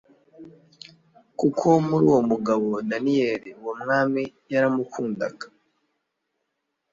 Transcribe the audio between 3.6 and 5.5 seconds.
umwami yaramukundaga